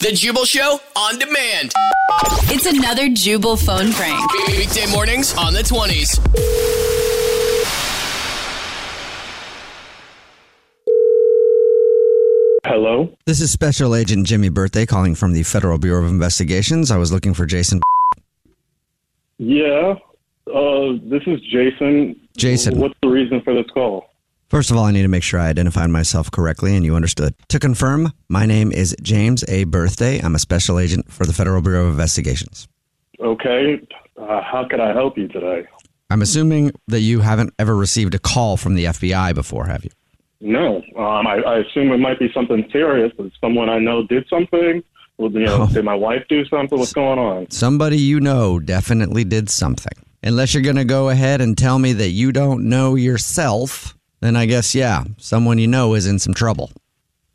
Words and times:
The 0.00 0.12
Jubal 0.12 0.46
Show 0.46 0.80
on 0.96 1.18
demand. 1.18 1.72
It's 2.48 2.64
another 2.64 3.10
Jubal 3.10 3.54
phone 3.58 3.92
prank. 3.92 4.32
Weekday 4.48 4.90
mornings 4.90 5.36
on 5.36 5.52
the 5.52 5.60
20s. 5.60 6.16
Hello? 12.64 13.14
This 13.26 13.42
is 13.42 13.50
Special 13.50 13.94
Agent 13.94 14.26
Jimmy 14.26 14.48
Birthday 14.48 14.86
calling 14.86 15.14
from 15.14 15.34
the 15.34 15.42
Federal 15.42 15.78
Bureau 15.78 16.02
of 16.04 16.10
Investigations. 16.10 16.90
I 16.90 16.96
was 16.96 17.12
looking 17.12 17.34
for 17.34 17.44
Jason. 17.44 17.80
Yeah. 19.36 19.96
Uh, 20.46 20.92
this 21.02 21.22
is 21.26 21.40
Jason. 21.42 22.18
Jason. 22.38 22.78
What's 22.78 22.94
the 23.02 23.08
reason 23.08 23.42
for 23.42 23.52
this 23.54 23.66
call? 23.74 24.09
First 24.50 24.72
of 24.72 24.76
all, 24.76 24.84
I 24.84 24.90
need 24.90 25.02
to 25.02 25.08
make 25.08 25.22
sure 25.22 25.38
I 25.38 25.46
identified 25.48 25.90
myself 25.90 26.28
correctly 26.30 26.74
and 26.74 26.84
you 26.84 26.96
understood. 26.96 27.34
To 27.50 27.60
confirm, 27.60 28.12
my 28.28 28.46
name 28.46 28.72
is 28.72 28.96
James 29.00 29.44
A. 29.48 29.62
Birthday. 29.62 30.18
I'm 30.18 30.34
a 30.34 30.40
special 30.40 30.80
agent 30.80 31.10
for 31.12 31.24
the 31.24 31.32
Federal 31.32 31.62
Bureau 31.62 31.84
of 31.84 31.90
Investigations. 31.90 32.66
Okay. 33.20 33.80
Uh, 34.20 34.40
how 34.42 34.66
can 34.68 34.80
I 34.80 34.92
help 34.92 35.16
you 35.16 35.28
today? 35.28 35.66
I'm 36.10 36.20
assuming 36.20 36.72
that 36.88 37.00
you 37.00 37.20
haven't 37.20 37.54
ever 37.60 37.76
received 37.76 38.14
a 38.16 38.18
call 38.18 38.56
from 38.56 38.74
the 38.74 38.86
FBI 38.86 39.34
before, 39.36 39.66
have 39.66 39.84
you? 39.84 39.90
No. 40.40 40.78
Um, 40.98 41.26
I, 41.28 41.40
I 41.46 41.58
assume 41.58 41.92
it 41.92 41.98
might 41.98 42.18
be 42.18 42.28
something 42.34 42.68
serious. 42.72 43.12
That 43.18 43.30
someone 43.40 43.68
I 43.68 43.78
know 43.78 44.04
did 44.08 44.26
something. 44.28 44.82
Well, 45.18 45.30
you 45.30 45.40
know, 45.40 45.62
Oh. 45.62 45.66
did 45.72 45.84
my 45.84 45.94
wife 45.94 46.24
do 46.28 46.44
something? 46.46 46.76
What's 46.76 46.92
going 46.92 47.20
on? 47.20 47.48
Somebody 47.52 47.98
you 47.98 48.18
know 48.18 48.58
definitely 48.58 49.22
did 49.22 49.48
something. 49.48 49.92
Unless 50.24 50.54
you're 50.54 50.62
going 50.64 50.76
to 50.76 50.84
go 50.84 51.08
ahead 51.10 51.40
and 51.40 51.56
tell 51.56 51.78
me 51.78 51.92
that 51.92 52.08
you 52.08 52.32
don't 52.32 52.68
know 52.68 52.94
yourself, 52.96 53.94
then 54.20 54.36
I 54.36 54.46
guess, 54.46 54.74
yeah, 54.74 55.04
someone 55.18 55.58
you 55.58 55.66
know 55.66 55.94
is 55.94 56.06
in 56.06 56.18
some 56.18 56.34
trouble. 56.34 56.70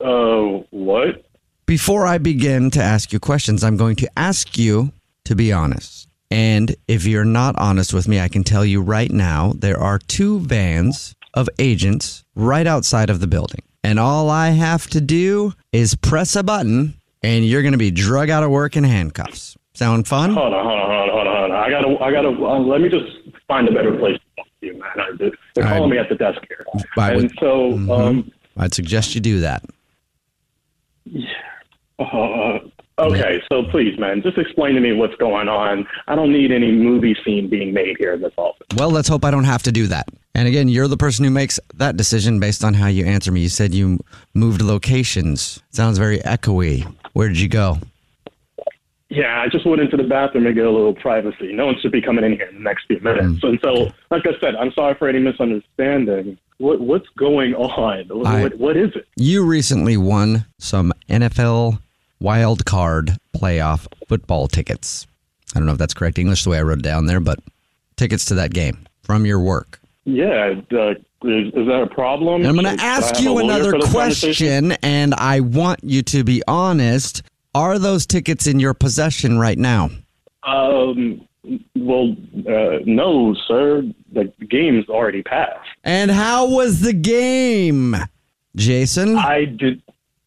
Uh, 0.00 0.62
what? 0.70 1.24
Before 1.66 2.06
I 2.06 2.18
begin 2.18 2.70
to 2.72 2.82
ask 2.82 3.12
you 3.12 3.18
questions, 3.18 3.64
I'm 3.64 3.76
going 3.76 3.96
to 3.96 4.10
ask 4.16 4.56
you 4.56 4.92
to 5.24 5.34
be 5.34 5.52
honest. 5.52 6.08
And 6.30 6.74
if 6.88 7.06
you're 7.06 7.24
not 7.24 7.56
honest 7.58 7.92
with 7.92 8.08
me, 8.08 8.20
I 8.20 8.28
can 8.28 8.44
tell 8.44 8.64
you 8.64 8.80
right 8.80 9.10
now 9.10 9.52
there 9.56 9.78
are 9.78 9.98
two 9.98 10.40
vans 10.40 11.14
of 11.34 11.48
agents 11.58 12.24
right 12.34 12.66
outside 12.66 13.10
of 13.10 13.20
the 13.20 13.26
building. 13.26 13.62
And 13.84 13.98
all 13.98 14.30
I 14.30 14.50
have 14.50 14.88
to 14.88 15.00
do 15.00 15.52
is 15.72 15.94
press 15.94 16.34
a 16.34 16.42
button 16.42 16.94
and 17.22 17.44
you're 17.44 17.62
going 17.62 17.72
to 17.72 17.78
be 17.78 17.90
drug 17.90 18.30
out 18.30 18.42
of 18.42 18.50
work 18.50 18.76
in 18.76 18.84
handcuffs. 18.84 19.56
Sound 19.74 20.08
fun? 20.08 20.32
Hold 20.32 20.54
on, 20.54 20.64
hold 20.64 20.78
on, 20.78 20.90
hold 20.90 21.10
on, 21.10 21.26
hold 21.26 21.50
on. 21.50 21.52
I 21.52 21.70
gotta, 21.70 22.02
I 22.02 22.10
gotta. 22.10 22.28
Uh, 22.28 22.58
let 22.60 22.80
me 22.80 22.88
just 22.88 23.06
find 23.46 23.68
a 23.68 23.72
better 23.72 23.96
place 23.98 24.18
to 24.18 24.18
talk 24.18 24.24
to 24.24 24.25
you, 24.60 24.78
man. 24.78 25.32
They're 25.54 25.64
calling 25.64 25.90
me 25.90 25.98
at 25.98 26.08
the 26.08 26.14
desk 26.14 26.40
here, 26.48 26.64
I 26.96 27.12
and 27.12 27.22
would- 27.22 27.32
so, 27.40 27.72
Mhm. 27.72 27.90
um, 28.00 28.32
I'd 28.56 28.74
suggest 28.74 29.14
you 29.14 29.20
do 29.20 29.40
that. 29.40 29.62
Uh, 31.98 32.58
okay, 32.98 33.40
so 33.50 33.62
please, 33.70 33.98
man, 33.98 34.22
just 34.22 34.36
explain 34.38 34.74
to 34.74 34.80
me 34.80 34.92
what's 34.92 35.14
going 35.16 35.48
on. 35.48 35.86
I 36.08 36.14
don't 36.14 36.32
need 36.32 36.52
any 36.52 36.72
movie 36.72 37.16
scene 37.24 37.48
being 37.48 37.72
made 37.72 37.96
here 37.98 38.12
in 38.14 38.20
this 38.20 38.32
office. 38.36 38.66
Well, 38.76 38.90
let's 38.90 39.08
hope 39.08 39.24
I 39.24 39.30
don't 39.30 39.44
have 39.44 39.62
to 39.64 39.72
do 39.72 39.86
that. 39.86 40.06
And 40.34 40.46
again, 40.46 40.68
you're 40.68 40.88
the 40.88 40.96
person 40.98 41.24
who 41.24 41.30
makes 41.30 41.58
that 41.74 41.96
decision 41.96 42.38
based 42.40 42.64
on 42.64 42.74
how 42.74 42.88
you 42.88 43.06
answer 43.06 43.32
me. 43.32 43.40
You 43.40 43.48
said 43.48 43.74
you 43.74 43.98
moved 44.34 44.60
locations. 44.60 45.62
Sounds 45.70 45.96
very 45.98 46.18
echoey. 46.18 46.84
Where 47.14 47.28
did 47.28 47.40
you 47.40 47.48
go? 47.48 47.78
Yeah, 49.08 49.40
I 49.40 49.48
just 49.48 49.64
went 49.66 49.80
into 49.80 49.96
the 49.96 50.02
bathroom 50.04 50.44
to 50.44 50.52
get 50.52 50.66
a 50.66 50.70
little 50.70 50.94
privacy. 50.94 51.52
No 51.52 51.66
one 51.66 51.76
should 51.80 51.92
be 51.92 52.02
coming 52.02 52.24
in 52.24 52.32
here 52.32 52.46
in 52.48 52.56
the 52.56 52.60
next 52.60 52.86
few 52.86 52.98
minutes. 53.00 53.42
And 53.44 53.58
so, 53.62 53.92
like 54.10 54.26
I 54.26 54.38
said, 54.40 54.56
I'm 54.56 54.72
sorry 54.72 54.94
for 54.98 55.08
any 55.08 55.20
misunderstanding. 55.20 56.38
What 56.58 56.80
what's 56.80 57.08
going 57.18 57.54
on? 57.54 58.08
What, 58.08 58.26
I- 58.26 58.42
what, 58.42 58.58
what 58.58 58.76
is 58.76 58.90
it? 58.96 59.06
You 59.16 59.44
recently 59.44 59.96
won 59.96 60.46
some 60.58 60.92
NFL 61.08 61.78
wild 62.20 62.64
card 62.64 63.16
playoff 63.36 63.86
football 64.08 64.48
tickets. 64.48 65.06
I 65.54 65.58
don't 65.60 65.66
know 65.66 65.72
if 65.72 65.78
that's 65.78 65.94
correct 65.94 66.18
English 66.18 66.44
the 66.44 66.50
way 66.50 66.58
I 66.58 66.62
wrote 66.62 66.78
it 66.78 66.82
down 66.82 67.06
there, 67.06 67.20
but 67.20 67.38
tickets 67.96 68.24
to 68.26 68.34
that 68.34 68.52
game 68.52 68.86
from 69.02 69.24
your 69.24 69.40
work. 69.40 69.80
Yeah, 70.04 70.54
uh, 70.72 70.90
is, 71.24 71.52
is 71.54 71.66
that 71.66 71.82
a 71.82 71.94
problem? 71.94 72.42
And 72.42 72.48
I'm 72.48 72.54
going 72.56 72.76
to 72.76 72.82
ask 72.82 73.20
you 73.20 73.38
another 73.38 73.72
for 73.72 73.78
this 73.80 73.92
conversation? 73.92 74.68
question, 74.68 74.78
and 74.82 75.14
I 75.14 75.40
want 75.40 75.80
you 75.82 76.02
to 76.02 76.24
be 76.24 76.42
honest. 76.46 77.22
Are 77.56 77.78
those 77.78 78.04
tickets 78.04 78.46
in 78.46 78.60
your 78.60 78.74
possession 78.74 79.38
right 79.38 79.56
now? 79.56 79.88
Um, 80.42 81.26
well, 81.74 82.14
uh, 82.46 82.80
no, 82.84 83.34
sir. 83.48 83.82
The 84.12 84.30
game's 84.50 84.86
already 84.90 85.22
passed. 85.22 85.66
And 85.82 86.10
how 86.10 86.50
was 86.50 86.82
the 86.82 86.92
game, 86.92 87.96
Jason? 88.56 89.16
I 89.16 89.46
did. 89.46 89.80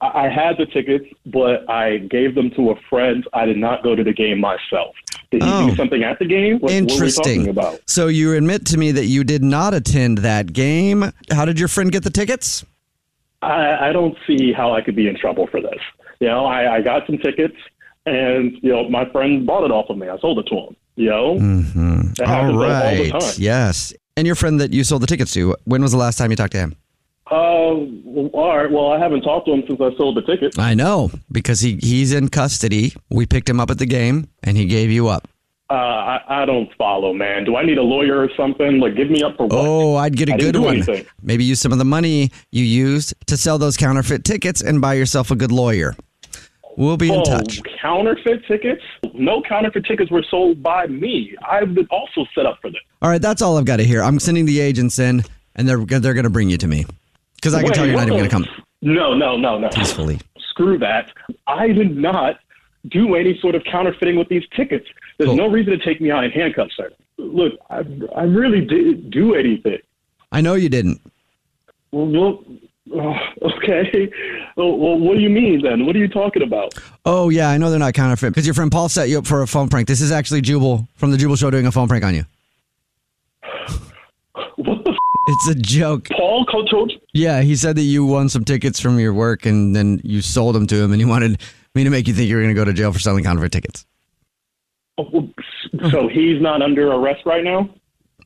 I 0.00 0.30
had 0.30 0.56
the 0.56 0.64
tickets, 0.64 1.04
but 1.26 1.68
I 1.68 1.98
gave 1.98 2.34
them 2.34 2.50
to 2.52 2.70
a 2.70 2.74
friend. 2.88 3.22
I 3.34 3.44
did 3.44 3.58
not 3.58 3.82
go 3.82 3.94
to 3.94 4.02
the 4.02 4.14
game 4.14 4.40
myself. 4.40 4.94
Did 5.30 5.42
Oh. 5.44 5.68
do 5.68 5.76
something 5.76 6.02
at 6.02 6.18
the 6.18 6.24
game? 6.24 6.58
What, 6.60 6.72
Interesting. 6.72 7.20
What 7.20 7.26
are 7.26 7.40
we 7.40 7.46
talking 7.46 7.50
about? 7.50 7.80
So 7.86 8.06
you 8.06 8.32
admit 8.32 8.64
to 8.68 8.78
me 8.78 8.92
that 8.92 9.04
you 9.06 9.24
did 9.24 9.44
not 9.44 9.74
attend 9.74 10.18
that 10.18 10.54
game. 10.54 11.12
How 11.30 11.44
did 11.44 11.58
your 11.58 11.68
friend 11.68 11.92
get 11.92 12.02
the 12.02 12.08
tickets? 12.10 12.64
I, 13.42 13.88
I 13.90 13.92
don't 13.92 14.16
see 14.26 14.54
how 14.54 14.72
I 14.72 14.80
could 14.80 14.96
be 14.96 15.06
in 15.06 15.18
trouble 15.18 15.46
for 15.48 15.60
this. 15.60 15.80
You 16.20 16.28
know, 16.28 16.44
I, 16.46 16.76
I 16.76 16.80
got 16.82 17.06
some 17.06 17.18
tickets, 17.18 17.56
and 18.06 18.52
you 18.62 18.70
know, 18.70 18.88
my 18.88 19.10
friend 19.10 19.46
bought 19.46 19.64
it 19.64 19.70
off 19.70 19.90
of 19.90 19.96
me. 19.98 20.08
I 20.08 20.18
sold 20.18 20.38
it 20.38 20.46
to 20.48 20.54
him. 20.54 20.76
You 20.96 21.08
know, 21.10 21.34
Mm-hmm. 21.36 22.22
All 22.30 22.52
the 22.58 23.10
time. 23.10 23.32
Yes. 23.38 23.94
And 24.16 24.26
your 24.26 24.36
friend 24.36 24.60
that 24.60 24.72
you 24.72 24.84
sold 24.84 25.02
the 25.02 25.06
tickets 25.06 25.32
to, 25.32 25.56
when 25.64 25.80
was 25.80 25.92
the 25.92 25.98
last 25.98 26.18
time 26.18 26.30
you 26.30 26.36
talked 26.36 26.52
to 26.52 26.58
him? 26.58 26.76
uh, 27.30 27.34
all 27.34 28.56
right. 28.56 28.70
Well, 28.70 28.90
I 28.92 28.98
haven't 28.98 29.22
talked 29.22 29.46
to 29.46 29.52
him 29.54 29.62
since 29.66 29.80
I 29.80 29.96
sold 29.96 30.16
the 30.16 30.22
tickets. 30.22 30.58
I 30.58 30.74
know 30.74 31.10
because 31.30 31.60
he, 31.60 31.78
he's 31.80 32.12
in 32.12 32.28
custody. 32.28 32.92
We 33.08 33.24
picked 33.24 33.48
him 33.48 33.60
up 33.60 33.70
at 33.70 33.78
the 33.78 33.86
game 33.86 34.28
and 34.42 34.56
he 34.56 34.66
gave 34.66 34.90
you 34.90 35.08
up. 35.08 35.28
Uh, 35.70 35.74
I, 35.74 36.42
I 36.42 36.44
don't 36.46 36.68
follow, 36.76 37.12
man. 37.14 37.44
Do 37.44 37.54
I 37.54 37.64
need 37.64 37.78
a 37.78 37.82
lawyer 37.82 38.18
or 38.20 38.28
something? 38.36 38.80
Like, 38.80 38.96
give 38.96 39.08
me 39.08 39.22
up 39.22 39.36
for 39.36 39.46
what? 39.46 39.52
Oh, 39.56 39.94
I'd 39.94 40.16
get 40.16 40.28
a 40.28 40.34
I 40.34 40.36
good 40.38 40.56
one. 40.56 40.74
anything. 40.78 41.06
Maybe 41.22 41.44
use 41.44 41.60
some 41.60 41.70
of 41.70 41.78
the 41.78 41.84
money 41.84 42.32
you 42.50 42.64
used 42.64 43.14
to 43.26 43.36
sell 43.36 43.56
those 43.56 43.76
counterfeit 43.76 44.24
tickets 44.24 44.60
and 44.60 44.80
buy 44.80 44.94
yourself 44.94 45.30
a 45.30 45.36
good 45.36 45.52
lawyer. 45.52 45.94
We'll 46.80 46.96
be 46.96 47.12
in 47.12 47.20
Oh, 47.20 47.24
touch. 47.24 47.60
counterfeit 47.82 48.46
tickets? 48.46 48.80
No 49.12 49.42
counterfeit 49.42 49.84
tickets 49.84 50.10
were 50.10 50.24
sold 50.30 50.62
by 50.62 50.86
me. 50.86 51.36
I've 51.46 51.74
been 51.74 51.86
also 51.90 52.24
set 52.34 52.46
up 52.46 52.58
for 52.62 52.70
this. 52.70 52.80
All 53.02 53.10
right, 53.10 53.20
that's 53.20 53.42
all 53.42 53.58
I've 53.58 53.66
got 53.66 53.76
to 53.76 53.84
hear. 53.84 54.02
I'm 54.02 54.18
sending 54.18 54.46
the 54.46 54.60
agents 54.60 54.98
in, 54.98 55.22
and 55.56 55.68
they're 55.68 55.84
they're 55.84 56.14
going 56.14 56.24
to 56.24 56.30
bring 56.30 56.48
you 56.48 56.56
to 56.56 56.66
me 56.66 56.86
because 57.36 57.52
I 57.52 57.58
can 57.60 57.66
Wait, 57.66 57.74
tell 57.74 57.84
you're 57.86 57.96
not 57.96 58.06
even 58.06 58.16
going 58.16 58.24
to 58.24 58.30
come 58.30 58.46
No, 58.80 59.12
no, 59.14 59.36
no, 59.36 59.58
no. 59.58 59.68
peacefully. 59.68 60.20
Screw 60.38 60.78
that. 60.78 61.10
I 61.46 61.66
did 61.68 61.94
not 61.98 62.36
do 62.88 63.14
any 63.14 63.38
sort 63.40 63.54
of 63.56 63.62
counterfeiting 63.64 64.16
with 64.16 64.30
these 64.30 64.44
tickets. 64.56 64.86
There's 65.18 65.34
no 65.34 65.48
reason 65.48 65.78
to 65.78 65.84
take 65.84 66.00
me 66.00 66.10
out 66.10 66.24
in 66.24 66.30
handcuffs, 66.30 66.78
sir. 66.78 66.90
Look, 67.18 67.58
I, 67.68 67.80
I 68.16 68.22
really 68.22 68.62
didn't 68.64 69.10
do 69.10 69.34
anything. 69.34 69.80
I 70.32 70.40
know 70.40 70.54
you 70.54 70.70
didn't. 70.70 71.02
Well, 71.92 72.06
well 72.06 72.44
oh, 72.94 73.14
okay. 73.42 74.10
Well, 74.56 74.76
well, 74.78 74.98
what 74.98 75.14
do 75.14 75.20
you 75.20 75.30
mean 75.30 75.62
then? 75.62 75.86
What 75.86 75.96
are 75.96 75.98
you 75.98 76.08
talking 76.08 76.42
about? 76.42 76.74
Oh 77.04 77.28
yeah, 77.28 77.48
I 77.50 77.58
know 77.58 77.70
they're 77.70 77.78
not 77.78 77.94
counterfeit 77.94 78.30
because 78.32 78.46
your 78.46 78.54
friend 78.54 78.70
Paul 78.70 78.88
set 78.88 79.08
you 79.08 79.18
up 79.18 79.26
for 79.26 79.42
a 79.42 79.46
phone 79.46 79.68
prank. 79.68 79.88
This 79.88 80.00
is 80.00 80.12
actually 80.12 80.40
Jubal 80.42 80.86
from 80.96 81.10
the 81.10 81.16
Jubal 81.16 81.36
Show 81.36 81.50
doing 81.50 81.66
a 81.66 81.72
phone 81.72 81.88
prank 81.88 82.04
on 82.04 82.14
you. 82.14 82.24
What 84.56 84.84
the? 84.84 84.90
F- 84.90 84.96
it's 85.26 85.48
a 85.48 85.54
joke. 85.54 86.08
Paul 86.10 86.44
told 86.46 86.92
Yeah, 87.12 87.40
he 87.42 87.56
said 87.56 87.76
that 87.76 87.82
you 87.82 88.04
won 88.04 88.28
some 88.28 88.44
tickets 88.44 88.80
from 88.80 88.98
your 88.98 89.14
work 89.14 89.46
and 89.46 89.74
then 89.76 90.00
you 90.04 90.22
sold 90.22 90.54
them 90.54 90.66
to 90.66 90.76
him, 90.76 90.92
and 90.92 91.00
he 91.00 91.04
wanted 91.04 91.40
me 91.74 91.84
to 91.84 91.90
make 91.90 92.08
you 92.08 92.14
think 92.14 92.28
you 92.28 92.36
were 92.36 92.42
going 92.42 92.54
to 92.54 92.58
go 92.60 92.64
to 92.64 92.72
jail 92.72 92.92
for 92.92 92.98
selling 92.98 93.24
counterfeit 93.24 93.52
tickets. 93.52 93.86
Oh, 94.98 95.28
so 95.90 96.08
he's 96.08 96.40
not 96.42 96.62
under 96.62 96.92
arrest 96.92 97.24
right 97.24 97.44
now? 97.44 97.70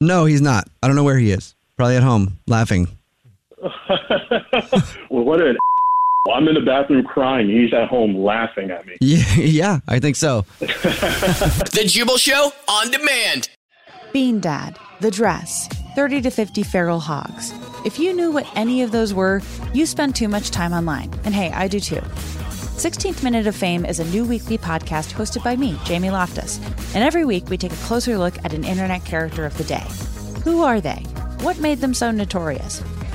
No, 0.00 0.24
he's 0.24 0.40
not. 0.40 0.68
I 0.82 0.86
don't 0.86 0.96
know 0.96 1.04
where 1.04 1.18
he 1.18 1.30
is. 1.30 1.54
Probably 1.76 1.96
at 1.96 2.02
home, 2.02 2.38
laughing. 2.46 2.88
Well, 5.10 5.24
what 5.24 5.40
an 5.40 5.56
I'm 6.32 6.48
in 6.48 6.54
the 6.54 6.60
bathroom 6.60 7.04
crying. 7.04 7.48
He's 7.48 7.72
at 7.72 7.88
home 7.88 8.16
laughing 8.16 8.70
at 8.70 8.84
me. 8.86 8.96
Yeah, 9.00 9.34
yeah, 9.36 9.78
I 9.86 10.00
think 10.00 10.16
so. 10.16 10.44
The 10.58 11.84
Jubal 11.86 12.18
Show 12.18 12.50
on 12.68 12.90
demand. 12.90 13.48
Bean 14.12 14.40
Dad, 14.40 14.78
The 15.00 15.10
Dress, 15.10 15.68
30 15.94 16.22
to 16.22 16.30
50 16.30 16.62
Feral 16.64 16.98
Hogs. 17.00 17.52
If 17.84 17.98
you 17.98 18.12
knew 18.12 18.32
what 18.32 18.46
any 18.56 18.82
of 18.82 18.90
those 18.90 19.14
were, 19.14 19.40
you 19.72 19.86
spend 19.86 20.16
too 20.16 20.26
much 20.28 20.50
time 20.50 20.72
online. 20.72 21.12
And 21.24 21.34
hey, 21.34 21.50
I 21.52 21.68
do 21.68 21.78
too. 21.78 22.00
16th 22.00 23.22
Minute 23.22 23.46
of 23.46 23.54
Fame 23.54 23.84
is 23.86 24.00
a 24.00 24.04
new 24.06 24.24
weekly 24.24 24.58
podcast 24.58 25.12
hosted 25.12 25.44
by 25.44 25.54
me, 25.56 25.78
Jamie 25.84 26.10
Loftus. 26.10 26.58
And 26.94 27.04
every 27.04 27.24
week 27.24 27.48
we 27.48 27.56
take 27.56 27.72
a 27.72 27.76
closer 27.86 28.18
look 28.18 28.36
at 28.44 28.52
an 28.52 28.64
internet 28.64 29.04
character 29.04 29.46
of 29.46 29.56
the 29.56 29.64
day. 29.64 29.84
Who 30.44 30.62
are 30.62 30.80
they? 30.80 31.04
What 31.40 31.58
made 31.60 31.78
them 31.78 31.94
so 31.94 32.10
notorious? 32.10 32.82